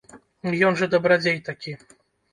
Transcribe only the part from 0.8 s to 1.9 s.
дабрадзей такі.